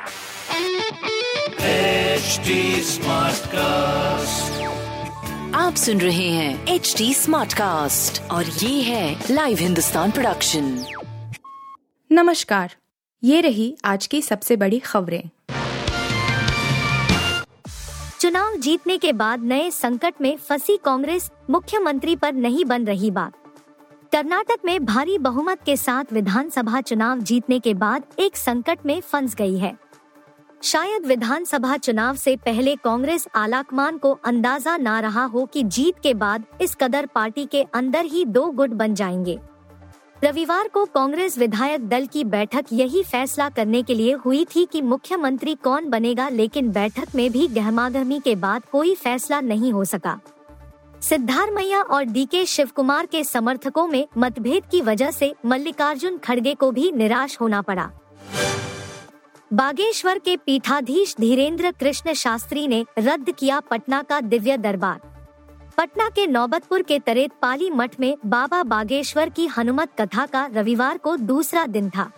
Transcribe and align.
HD 0.00 0.06
Smartcast. 2.84 4.60
आप 5.54 5.74
सुन 5.76 6.00
रहे 6.00 6.28
हैं 6.28 6.66
एच 6.66 6.94
डी 6.98 7.14
स्मार्ट 7.14 7.52
कास्ट 7.52 8.22
और 8.30 8.44
ये 8.44 8.82
है 8.82 9.24
लाइव 9.30 9.58
हिंदुस्तान 9.58 10.10
प्रोडक्शन 10.10 10.84
नमस्कार 12.12 12.74
ये 13.24 13.40
रही 13.40 13.76
आज 13.84 14.06
की 14.06 14.22
सबसे 14.22 14.56
बड़ी 14.56 14.78
खबरें। 14.78 15.30
चुनाव 18.20 18.56
जीतने 18.56 18.98
के 18.98 19.12
बाद 19.12 19.42
नए 19.42 19.70
संकट 19.70 20.14
में 20.20 20.36
फंसी 20.36 20.76
कांग्रेस 20.84 21.30
मुख्यमंत्री 21.50 22.16
पर 22.16 22.32
नहीं 22.32 22.64
बन 22.64 22.84
रही 22.84 23.10
बात। 23.10 23.32
कर्नाटक 24.12 24.58
में 24.64 24.84
भारी 24.84 25.18
बहुमत 25.18 25.58
के 25.66 25.76
साथ 25.76 26.04
विधानसभा 26.12 26.80
चुनाव 26.80 27.20
जीतने 27.20 27.60
के 27.60 27.74
बाद 27.74 28.02
एक 28.18 28.36
संकट 28.36 28.78
में 28.86 29.00
फंस 29.00 29.34
गई 29.34 29.58
है। 29.58 29.89
शायद 30.62 31.06
विधानसभा 31.06 31.76
चुनाव 31.76 32.16
से 32.16 32.36
पहले 32.36 32.76
कांग्रेस 32.76 33.28
आलाकमान 33.34 33.98
को 33.98 34.18
अंदाज़ा 34.24 34.76
ना 34.76 35.00
रहा 35.00 35.24
हो 35.24 35.44
कि 35.46 35.62
जीत 35.62 35.98
के 36.02 36.14
बाद 36.14 36.44
इस 36.60 36.74
कदर 36.74 37.06
पार्टी 37.06 37.44
के 37.46 37.62
अंदर 37.74 38.04
ही 38.04 38.24
दो 38.24 38.46
गुट 38.46 38.70
बन 38.70 38.94
जाएँगे। 38.94 39.38
रविवार 40.24 40.68
को 40.68 40.84
कांग्रेस 40.84 41.38
विधायक 41.38 41.88
दल 41.88 42.06
की 42.06 42.24
बैठक 42.24 42.64
यही 42.72 43.02
फैसला 43.02 43.48
करने 43.48 43.82
के 43.82 43.94
लिए 43.94 44.12
हुई 44.14 44.44
थी 44.44 44.64
कि 44.64 44.82
मुख्यमंत्री 44.82 45.54
कौन 45.54 45.88
बनेगा, 45.90 46.28
लेकिन 46.28 46.70
बैठक 46.70 47.14
में 47.14 47.30
भी 47.32 47.48
गहमागहमी 47.48 48.20
के 48.20 48.34
बाद 48.34 48.62
कोई 48.72 48.94
फैसला 48.94 49.40
नहीं 49.40 49.72
हो 49.72 49.84
सका। 49.84 50.18
सिद्धारमैया 51.00 51.82
और 51.82 52.04
डीके 52.04 52.44
शिव 52.46 52.70
कुमार 52.76 53.06
के 53.06 53.24
समर्थकों 53.24 53.86
में 53.86 54.06
मतभेद 54.18 54.62
की 54.70 54.80
वजह 54.80 55.10
से 55.10 55.34
मल्लिकार्जुन 55.46 56.18
खड़गे 56.18 56.54
को 56.54 56.70
भी 56.70 56.92
निराश 56.92 57.38
होना 57.40 57.62
पड़ा। 57.62 57.90
बागेश्वर 59.52 60.18
के 60.18 60.36
पीठाधीश 60.36 61.14
धीरेन्द्र 61.20 61.70
कृष्ण 61.70 62.12
शास्त्री 62.12 62.66
ने 62.68 62.84
रद्द 62.98 63.30
किया 63.30 63.60
पटना 63.60 64.02
का 64.02 64.20
दिव्य 64.20 64.56
दरबार। 64.56 65.00
पटना 65.78 66.08
के 66.08 66.26
नौबतपुर 66.26 66.82
के 66.82 66.98
तरेत 66.98 67.30
पाली 67.42 67.70
मठ 67.70 67.98
में 68.00 68.16
बाबा 68.26 68.62
बागेश्वर 68.62 69.28
की 69.28 69.46
हनुमत 69.46 69.88
कथा 70.00 70.26
का 70.26 70.44
रविवार 70.46 70.98
को 70.98 71.16
दूसरा 71.16 71.66
दिन 71.66 71.90
था। 71.90 72.10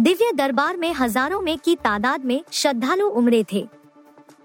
दिव्य 0.00 0.32
दरबार 0.32 0.76
में 0.76 0.92
हज़ारों 0.92 1.40
में 1.40 1.58
की 1.58 1.76
तादाद 1.76 2.24
में 2.24 2.42
श्रद्धालु 2.52 3.06
उमड़े 3.06 3.44
थे। 3.52 3.66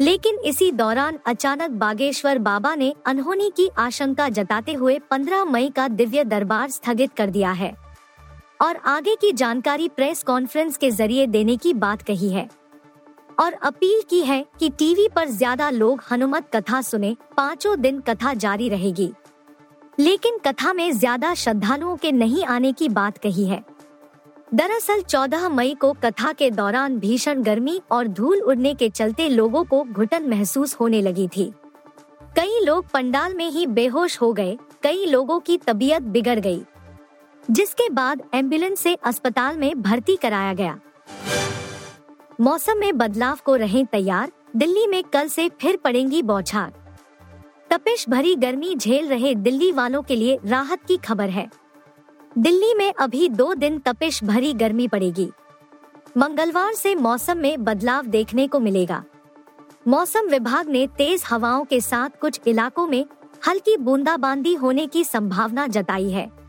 लेकिन 0.00 0.38
इसी 0.38 0.70
दौरान 0.72 1.18
अचानक 1.26 1.70
बागेश्वर 1.70 2.38
बाबा 2.38 2.74
ने 2.74 2.94
अनहोनी 3.06 3.50
की 3.56 3.70
आशंका 3.78 4.28
जताते 4.28 4.72
हुए 4.72 4.98
15 5.10 5.44
मई 5.44 5.70
का 5.76 5.88
दिव्य 5.88 6.24
दरबार 6.24 6.70
स्थगित 6.70 7.12
कर 7.16 7.30
दिया 7.30 7.52
है। 7.52 7.89
और 8.60 8.76
आगे 8.86 9.14
की 9.16 9.32
जानकारी 9.32 9.88
प्रेस 9.88 10.22
कॉन्फ्रेंस 10.22 10.76
के 10.76 10.90
ज़रिए 10.90 11.26
देने 11.26 11.56
की 11.56 11.72
बात 11.74 12.02
कही 12.02 12.28
है। 12.28 12.48
और 13.38 13.52
अपील 13.52 14.02
की 14.10 14.20
है 14.20 14.44
कि 14.60 14.68
टीवी 14.70 15.08
पर 15.08 15.28
ज़्यादा 15.28 15.68
लोग 15.70 16.02
हनुमत 16.10 16.48
कथा 16.54 16.80
सुने, 16.82 17.16
पाँचों 17.36 17.80
दिन 17.80 18.00
कथा 18.00 18.34
जारी 18.34 18.68
रहेगी। 18.68 19.10
लेकिन 19.98 20.38
कथा 20.38 20.72
में 20.72 20.90
ज़्यादा 20.92 21.34
श्रद्धालुओं 21.34 21.96
के 21.96 22.12
नहीं 22.12 22.44
आने 22.44 22.72
की 22.72 22.88
बात 22.88 23.18
कही 23.18 23.46
है। 23.46 23.62
दरअसल 24.54 25.02
14 25.02 25.48
मई 25.48 25.74
को 25.74 25.92
कथा 25.94 26.32
के 26.32 26.50
दौरान 26.50 26.98
भीषण 26.98 27.42
गर्मी 27.42 27.80
और 27.90 28.08
धूल 28.08 28.40
उड़ने 28.40 28.74
के 28.74 28.88
चलते 28.88 29.28
लोगों 29.28 29.64
को 29.64 29.82
घुटन 29.84 30.28
महसूस 30.28 30.74
होने 30.74 31.02
लगी 31.02 31.28
थी। 31.28 31.52
कई 32.36 32.64
लोग 32.64 32.88
पंडाल 32.90 33.34
में 33.34 33.48
ही 33.50 33.66
बेहोश 33.68 34.20
हो 34.20 34.32
गए, 34.32 34.56
कई 34.82 35.06
लोगों 35.06 35.38
की 35.40 35.56
तबीयत 35.58 36.02
बिगड़ 36.02 36.38
गई। 36.38 36.62
जिसके 37.50 37.88
बाद 37.88 38.22
एंबुलेंस 38.34 38.80
से 38.80 38.94
अस्पताल 38.94 39.56
में 39.56 39.82
भर्ती 39.82 40.16
कराया 40.16 40.54
गया। 40.54 40.80
मौसम 42.40 42.78
में 42.78 42.98
बदलाव 42.98 43.38
को 43.44 43.56
रहें 43.56 43.86
तैयार, 43.86 44.32
दिल्ली 44.56 44.86
में 44.86 45.04
कल 45.04 45.28
से 45.28 45.48
फिर 45.48 45.76
पड़ेंगी 45.76 46.22
बौछार। 46.22 46.72
तपिश 47.70 48.08
भरी 48.08 48.34
गर्मी 48.34 48.74
झेल 48.76 49.08
रहे 49.08 49.34
दिल्ली 49.34 49.72
वालों 49.72 50.02
के 50.02 50.16
लिए 50.16 50.38
राहत 50.44 50.84
की 50.88 50.96
खबर 50.96 51.28
है। 51.28 51.50
दिल्ली 52.38 52.74
में 52.74 52.92
अभी 52.92 53.28
दो 53.28 53.54
दिन 53.54 53.78
तपिश 53.78 54.24
भरी 54.24 54.52
गर्मी 54.52 54.88
पड़ेगी। 54.88 55.30
मंगलवार 56.16 56.74
से 56.74 56.94
मौसम 56.94 57.36
में 57.36 57.64
बदलाव 57.64 58.06
देखने 58.06 58.48
को 58.48 58.60
मिलेगा। 58.60 59.04
मौसम 59.88 60.28
विभाग 60.28 60.68
ने 60.68 60.86
तेज 60.86 61.22
हवाओं 61.26 61.64
के 61.64 61.80
साथ 61.80 62.10
कुछ 62.20 62.40
इलाकों 62.46 62.86
में 62.86 63.04
हल्की 63.48 63.76
बूंदाबांदी 63.76 64.54
होने 64.54 64.86
की 64.86 65.04
संभावना 65.04 65.66
जताई 65.66 66.10
है। 66.10 66.39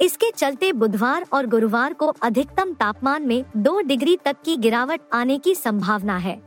इसके 0.00 0.30
चलते 0.30 0.72
बुधवार 0.72 1.26
और 1.32 1.46
गुरुवार 1.46 1.92
को 1.92 2.06
अधिकतम 2.22 2.72
तापमान 2.72 3.22
में 3.22 3.44
दो 3.56 3.80
डिग्री 3.80 4.16
तक 4.16 4.36
की 4.44 4.56
गिरावट 4.56 5.00
आने 5.12 5.38
की 5.38 5.54
संभावना 5.54 6.16
है। 6.16 6.40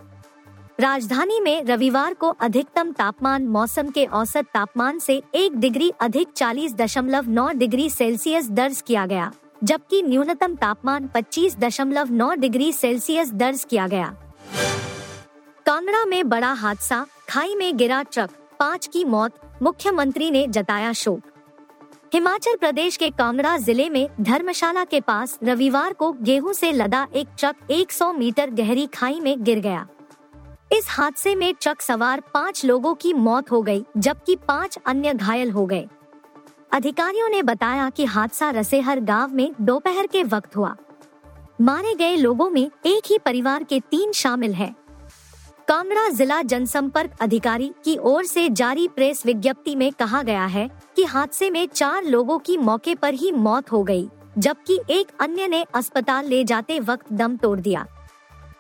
राजधानी 0.80 1.40
में 1.40 1.64
रविवार 1.64 2.14
को 2.14 2.30
अधिकतम 2.30 2.92
तापमान 2.92 3.48
मौसम 3.48 3.90
के 3.90 4.06
औसत 4.06 4.46
तापमान 4.54 5.00
से 5.00 5.22
एक 5.36 5.60
डिग्री 5.60 5.90
अधिक 6.00 6.32
चालीस 6.36 6.74
दशमलव 6.74 7.30
नौ 7.30 7.50
डिग्री 7.52 7.90
सेल्सियस 7.90 8.50
दर्ज 8.50 8.82
किया 8.82 9.06
गया, 9.06 9.32
जबकि 9.64 10.02
न्यूनतम 10.02 10.56
तापमान 10.56 11.08
पच्चीस 11.08 11.58
दशमलव 11.58 12.12
नौ 12.12 12.34
डिग्री 12.34 12.72
सेल्सियस 12.74 13.32
दर्ज 13.34 13.66
किया 13.70 13.88
गया। 13.88 14.16
कांगड़ा 15.66 16.04
में 16.06 16.28
बड़ा 16.30 16.52
हादसा, 16.54 17.06
खाई 17.30 17.56
में 17.56 17.78
गिरा 17.78 18.02
ट्रक, 18.04 18.30
पाँच 18.60 18.88
की 18.88 19.04
मौत, 19.06 19.40
मुख्यमंत्री 19.62 20.30
ने 20.32 20.46
जताया 20.48 20.92
शोक। 20.94 21.22
हिमाचल 22.16 22.56
प्रदेश 22.56 22.98
के 22.98 23.10
कांगड़ा 23.10 23.58
ज़िले 23.58 23.90
में 23.90 24.08
धर्मशाला 24.22 24.84
के 24.84 25.00
पास 25.02 25.38
रविवार 25.44 25.94
को 25.94 26.12
गेहूँ 26.12 26.54
से 26.54 26.72
लदा 26.72 27.08
एक 27.16 27.28
ट्रक 27.40 27.56
100 27.72 28.12
मीटर 28.16 28.50
गहरी 28.50 28.86
खाई 28.88 29.20
में 29.20 29.44
गिर 29.44 29.60
गया। 29.60 29.86
इस 30.74 30.86
हादसे 30.90 31.36
में 31.36 31.54
ट्रक 31.62 31.82
सवार 31.82 32.22
पाँच 32.34 32.64
लोगों 32.66 32.94
की 32.96 33.14
मौत 33.14 33.52
हो 33.52 33.62
गई, 33.62 33.84
जबकि 33.98 34.36
पाँच 34.36 34.78
अन्य 34.86 35.14
घायल 35.14 35.52
हो 35.52 35.66
गए। 35.66 35.88
अधिकारियों 36.72 37.30
ने 37.30 37.44
बताया 37.44 37.90
कि 37.90 38.06
हादसा 38.06 38.50
रसेहर 38.50 39.00
गाँव 39.00 39.34
में 39.34 39.54
दोपहर 39.62 40.08
के 40.08 40.24
वक्त 40.24 40.56
हुआ। 40.58 40.76
मारे 41.62 41.94
गए 41.96 42.16
लोगों 42.16 42.50
में 42.50 42.72
एक 42.86 43.12
ही 43.12 43.18
परिवार 43.18 43.64
के 43.64 43.80
तीन 43.80 44.12
शामिल 44.12 44.54
हैं। 44.54 44.76
कांगड़ा 45.68 46.08
जिला 46.10 46.42
जनसंपर्क 46.42 47.12
अधिकारी 47.22 47.72
की 47.86 47.96
ओर 47.98 48.26
से 48.26 48.48
जारी 48.50 48.88
प्रेस 48.88 49.26
विज्ञप्ति 49.26 49.76
में 49.76 49.92
कहा 49.92 50.22
गया 50.24 50.46
है 50.46 50.68
कि 50.96 51.04
हादसे 51.04 51.50
में 51.50 51.66
चार 51.68 52.04
लोगों 52.04 52.38
की 52.40 52.58
मौके 52.58 52.96
पर 52.96 53.14
ही 53.14 53.32
मौत 53.32 53.72
हो 53.72 53.82
गई, 53.84 54.08
जबकि 54.38 54.80
एक 54.90 55.12
अन्य 55.20 55.48
ने 55.48 55.66
अस्पताल 55.76 56.28
ले 56.28 56.44
जाते 56.44 56.80
वक्त 56.80 57.12
दम 57.14 57.38
तोड़ 57.38 57.60
दिया। 57.60 57.86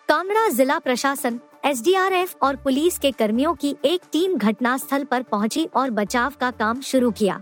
कांगड़ा 0.10 0.48
जिला 0.50 0.80
प्रशासन 0.80 1.40
एसडीआरएफ 1.66 2.36
और 2.42 2.56
पुलिस 2.56 2.98
के 3.00 3.12
कर्मियों 3.12 3.54
की 3.54 3.76
एक 3.86 4.02
टीम 4.12 4.36
घटनास्थल 4.36 5.04
पर 5.04 5.24
पहुँची 5.24 5.68
और 5.76 5.90
बचाव 5.92 6.34
का 6.40 6.52
काम 6.52 6.82
शुरू 6.82 7.12
किया। 7.12 7.42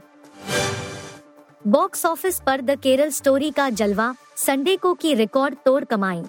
बॉक्स 1.67 2.05
ऑफ़िस 2.05 2.39
पर 2.39 2.61
द 2.61 2.79
केरल 2.79 3.09
स्टोरी 3.11 3.51
का 3.51 3.69
जलवा 3.71 4.13
संडे 4.37 4.75
को 4.75 4.93
की 4.93 5.13
रिकॉर्ड 5.13 5.55
तोड़ 5.65 5.83
कमाई। 5.83 6.23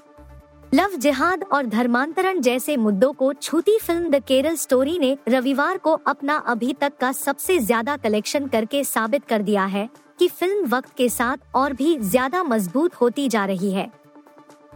लव 0.74 0.94
जिहाद 0.98 1.42
और 1.52 1.66
धर्मांतरण 1.66 2.40
जैसे 2.40 2.76
मुद्दों 2.76 3.12
को 3.12 3.32
छूती 3.32 3.76
फ़िल्म 3.78 4.08
द 4.10 4.22
केरल 4.28 4.54
स्टोरी 4.56 4.98
ने 4.98 5.16
रविवार 5.28 5.76
को 5.78 5.92
अपना 6.06 6.36
अभी 6.46 6.72
तक 6.72 6.96
का 7.00 7.10
सबसे 7.12 7.58
ज़्यादा 7.58 7.96
कलेक्शन 7.96 8.46
करके 8.46 8.82
साबित 8.84 9.24
कर 9.24 9.42
दिया 9.42 9.64
है 9.66 9.88
कि 10.18 10.28
फ़िल्म 10.30 10.66
वक्त 10.68 10.94
के 10.96 11.08
साथ 11.08 11.54
और 11.54 11.72
भी 11.72 11.96
ज़्यादा 11.98 12.42
मज़बूत 12.44 12.94
होती 12.94 13.28
जा 13.28 13.44
रही 13.44 13.70
है। 13.72 13.90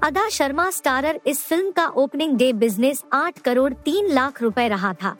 अदा 0.02 0.28
शर्मा 0.28 0.70
स्टारर 0.70 1.20
इस 1.26 1.44
फ़िल्म 1.44 1.70
का 1.70 1.86
ओपनिंग 1.96 2.36
डे 2.38 2.52
बिज़नेस 2.54 3.04
आठ 3.12 3.38
करोड़ 3.38 3.72
तीन 3.74 4.12
लाख 4.12 4.42
रुपए 4.42 4.68
रहा 4.68 4.92
था। 4.94 5.16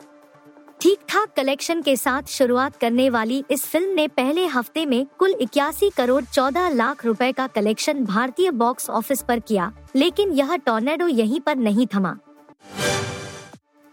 ठीक 0.81 0.99
ठाक 1.09 1.31
कलेक्शन 1.35 1.81
के 1.81 1.95
साथ 1.95 2.29
शुरुआत 2.29 2.75
करने 2.75 3.09
वाली 3.09 3.43
इस 3.51 3.65
फ़िल्म 3.65 3.93
ने 3.95 4.07
पहले 4.07 4.45
हफ़्ते 4.47 4.85
में 4.85 5.05
कुल 5.19 5.33
इक्यासी 5.41 5.89
करोड़ 5.89 6.23
चौदह 6.23 6.69
लाख 6.69 7.03
रुपए 7.05 7.31
का 7.31 7.47
कलेक्शन 7.47 8.03
भारतीय 8.05 8.51
बॉक्स 8.53 8.89
ऑफ़िस 8.89 9.21
पर 9.21 9.39
किया, 9.39 9.71
लेकिन 9.95 10.31
यह 10.33 10.55
टॉर्नेडो 10.55 11.07
यहीं 11.07 11.39
पर 11.39 11.55
नहीं 11.57 11.87
थमा। 11.95 12.15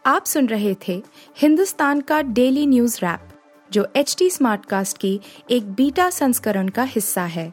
आप 0.05 0.25
सुन 0.25 0.49
रहे 0.49 0.75
थे 0.89 1.03
हिंदुस्तान 1.39 2.01
का 2.01 2.21
डेली 2.23 2.67
न्यूज़ 2.67 2.99
रैप, 3.03 3.29
जो 3.71 3.87
एच 3.97 4.15
टी 4.19 4.31
स्मार्ट 4.31 4.67
कास्ट 4.67 4.99
की 4.99 5.21
एक 5.51 5.73
बीटा 5.73 6.11
संस्करण 6.13 6.69
का 6.69 6.83
हिस्सा 6.85 7.25
है। 7.25 7.53